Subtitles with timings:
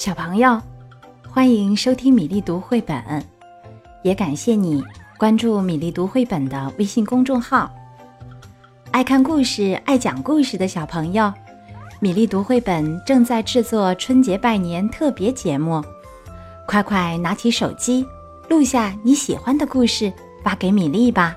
[0.00, 0.58] 小朋友，
[1.28, 3.22] 欢迎收听米粒读绘本，
[4.02, 4.82] 也感谢你
[5.18, 7.70] 关注米粒读绘本的微信公众号。
[8.92, 11.30] 爱看故事、爱讲故事的小朋友，
[12.00, 15.84] 米粒读绘本正在制作春节拜年特别节目，
[16.66, 18.02] 快快拿起手机，
[18.48, 20.10] 录下你喜欢的故事，
[20.42, 21.36] 发给米粒吧。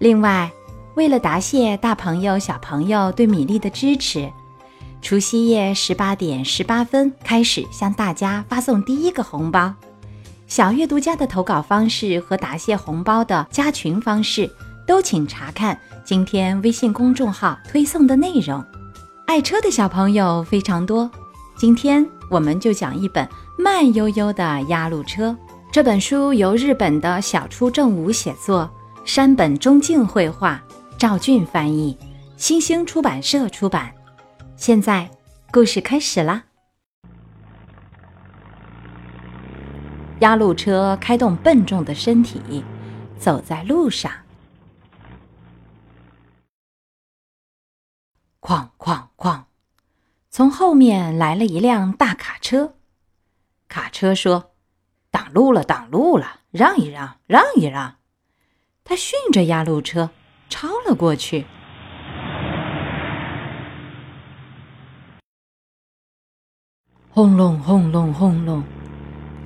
[0.00, 0.50] 另外，
[0.96, 4.28] 为了答谢大朋友、小朋友对米粒的支持。
[5.06, 9.72] 除夕夜十八点十八分开始向大家发送第一个红包。
[10.48, 14.50] 小阅读家的投稿方式和答谢红包的加群方式，
[14.84, 18.64] 都请查看今天微信公众号推送的内容。
[19.28, 21.08] 爱车的小朋友非常多，
[21.56, 25.36] 今天我们就讲一本慢悠悠的压路车。
[25.70, 28.68] 这本书由日本的小出正武写作，
[29.04, 30.60] 山本忠敬绘画，
[30.98, 31.96] 赵俊翻译，
[32.36, 33.92] 新兴出版社出版。
[34.56, 35.10] 现在，
[35.52, 36.44] 故事开始啦！
[40.20, 42.64] 压路车开动笨重的身体，
[43.18, 44.10] 走在路上。
[48.40, 49.44] 哐哐哐！
[50.30, 52.76] 从后面来了一辆大卡车。
[53.68, 54.52] 卡车说
[55.12, 57.96] ：“挡路了，挡路了，让一让，让一让。”
[58.84, 60.10] 他训着压路车，
[60.48, 61.44] 超了过去。
[67.16, 68.62] 轰隆轰隆轰隆，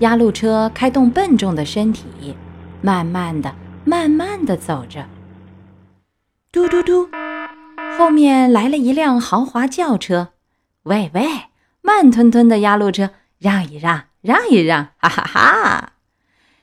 [0.00, 2.34] 压路车开动笨重的身体，
[2.82, 3.54] 慢慢的、
[3.84, 5.06] 慢慢的走着。
[6.50, 7.08] 嘟嘟嘟，
[7.96, 10.30] 后面来了一辆豪华轿车。
[10.82, 11.24] 喂喂，
[11.80, 15.92] 慢吞吞的压路车，让一让，让一让，哈哈哈！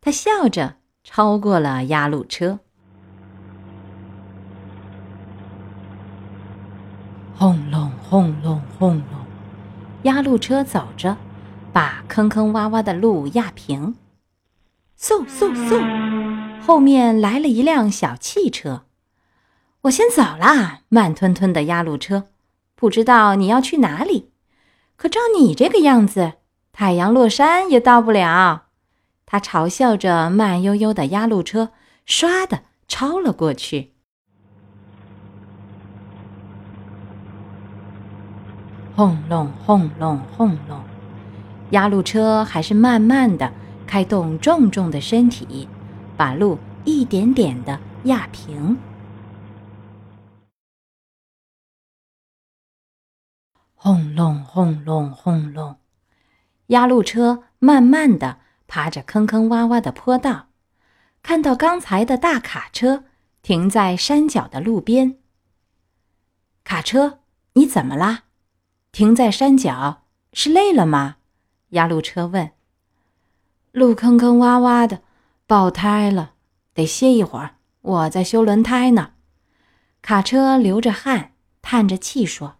[0.00, 2.58] 他笑着超过了压路车。
[7.36, 9.17] 轰隆轰隆轰隆。
[10.02, 11.16] 压路车走着，
[11.72, 13.96] 把坑坑洼洼的路压平。
[14.98, 18.84] 嗖嗖嗖，后面来了一辆小汽车。
[19.82, 22.28] 我先走啦，慢吞吞的压路车。
[22.74, 24.30] 不知道你要去哪里？
[24.96, 26.34] 可照你这个样子，
[26.72, 28.66] 太阳落山也到不了。
[29.26, 31.70] 他嘲笑着慢悠悠的压路车，
[32.06, 33.94] 唰的超了过去。
[38.98, 40.82] 轰隆轰隆轰隆，
[41.70, 43.52] 压路车还是慢慢的
[43.86, 45.68] 开动重重的身体，
[46.16, 48.76] 把路一点点的压平。
[53.76, 55.76] 轰隆轰隆轰隆，
[56.66, 60.48] 压路车慢慢的爬着坑坑洼洼的坡道，
[61.22, 63.04] 看到刚才的大卡车
[63.42, 65.18] 停在山脚的路边。
[66.64, 67.20] 卡车，
[67.52, 68.24] 你怎么啦？
[68.92, 71.16] 停在山脚是累了吗？
[71.70, 72.50] 压路车问。
[73.72, 75.02] 路坑坑洼洼的，
[75.46, 76.32] 爆胎了，
[76.74, 77.56] 得歇一会儿。
[77.80, 79.12] 我在修轮胎呢。
[80.02, 81.32] 卡车流着汗，
[81.62, 82.56] 叹着气说：“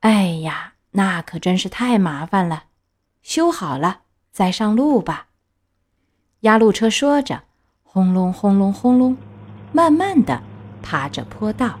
[0.00, 2.64] 哎呀，那可真是太麻烦了。
[3.22, 5.28] 修好了再上路吧。”
[6.40, 7.44] 压路车说着，
[7.82, 9.16] 轰隆轰隆轰隆，
[9.72, 10.42] 慢慢的
[10.82, 11.78] 爬着坡道。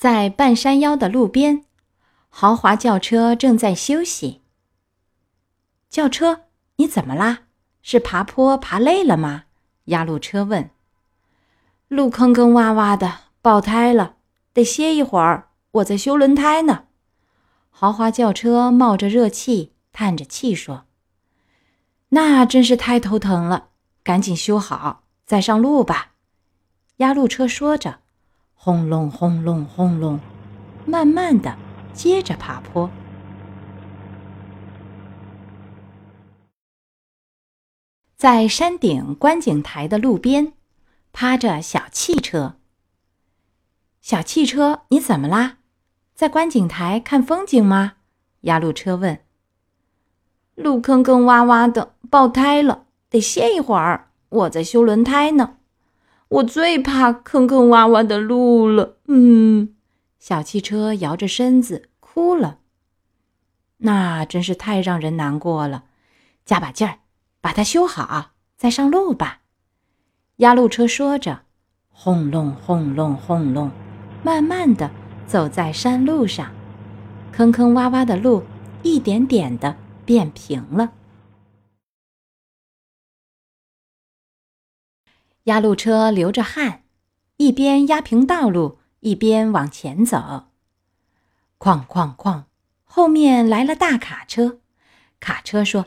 [0.00, 1.66] 在半山腰的路边，
[2.30, 4.40] 豪华轿车正在休息。
[5.90, 6.44] 轿车，
[6.76, 7.40] 你怎么啦？
[7.82, 9.44] 是爬坡爬累了吗？
[9.84, 10.70] 压路车问。
[11.88, 14.14] 路坑坑洼洼的，爆胎了，
[14.54, 15.50] 得歇一会儿。
[15.72, 16.84] 我在修轮胎呢。
[17.68, 20.86] 豪华轿车冒着热气，叹着气说
[22.08, 23.68] ：“那真是太头疼了，
[24.02, 26.12] 赶紧修好，再上路吧。”
[26.96, 27.98] 压路车说着。
[28.62, 30.20] 轰隆轰隆轰隆，
[30.84, 31.56] 慢慢的
[31.94, 32.90] 接着爬坡。
[38.18, 40.52] 在山顶观景台的路边，
[41.10, 42.56] 趴着小汽车。
[44.02, 45.56] 小汽车，你怎么啦？
[46.14, 47.94] 在观景台看风景吗？
[48.42, 49.20] 压路车问。
[50.54, 54.10] 路坑坑洼洼的，爆胎了，得歇一会儿。
[54.28, 55.56] 我在修轮胎呢。
[56.30, 59.74] 我最怕坑坑洼洼的路了，嗯，
[60.20, 62.58] 小汽车摇着身子哭了。
[63.78, 65.86] 那真是太让人难过了，
[66.44, 67.00] 加把劲儿，
[67.40, 69.40] 把它修好，再上路吧。
[70.36, 71.40] 压路车说着，
[71.88, 73.68] 轰隆轰隆轰隆，
[74.22, 74.88] 慢慢的
[75.26, 76.52] 走在山路上，
[77.32, 78.44] 坑坑洼洼的路
[78.84, 80.92] 一点点的变平了。
[85.44, 86.82] 压路车流着汗，
[87.38, 90.48] 一边压平道路，一边往前走。
[91.58, 92.44] 哐哐哐，
[92.84, 94.58] 后面来了大卡车。
[95.18, 95.86] 卡车说：“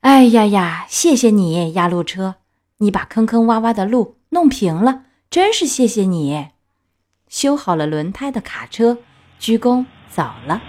[0.00, 2.36] 哎呀呀，谢谢你，压路车，
[2.78, 6.48] 你把坑坑洼洼的路弄平了，真是谢谢你。”
[7.28, 8.98] 修好了轮胎的卡车
[9.38, 10.60] 鞠躬走了。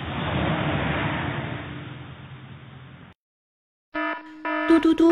[4.68, 5.12] 嘟嘟嘟，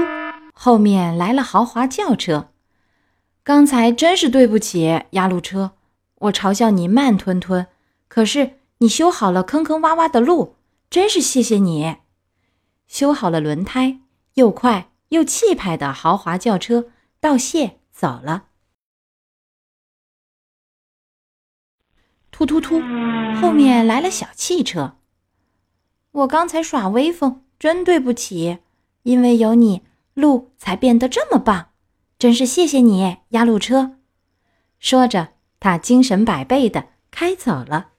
[0.54, 2.52] 后面来了豪华轿车。
[3.50, 5.72] 刚才真是对不起，压路车，
[6.20, 7.66] 我嘲笑你慢吞吞，
[8.08, 10.58] 可是你修好了坑坑洼洼的路，
[10.88, 11.96] 真是谢谢你。
[12.88, 14.02] 修好了轮胎，
[14.36, 18.44] 又快又气派的豪华轿车道谢走了。
[22.30, 22.80] 突突突，
[23.42, 24.98] 后面来了小汽车。
[26.12, 28.60] 我刚才耍威风，真对不起，
[29.02, 29.82] 因为有你，
[30.14, 31.70] 路才变得这么棒，
[32.20, 33.96] 真是谢谢你，压路车。
[34.78, 37.92] 说着，他精神百倍的开走了。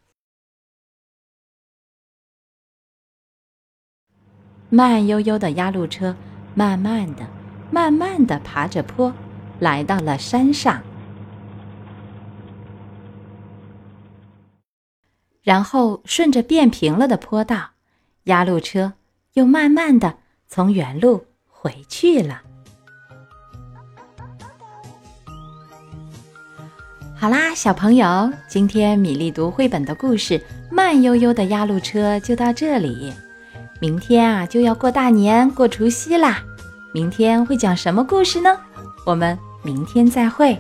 [4.69, 6.15] 慢悠悠的压路车，
[6.55, 7.27] 慢慢的、
[7.73, 9.11] 慢慢的爬着坡，
[9.59, 10.83] 来到了山上。
[15.41, 17.71] 然后顺着变平了的坡道，
[18.25, 18.93] 压路车
[19.33, 22.43] 又慢慢的从原路回去了。
[27.21, 30.39] 好啦，小朋友，今天米粒读绘本的故事
[30.71, 33.13] 《慢悠悠的压路车》就到这里。
[33.79, 36.43] 明天啊，就要过大年、过除夕啦。
[36.95, 38.57] 明天会讲什么故事呢？
[39.05, 40.59] 我们明天再会。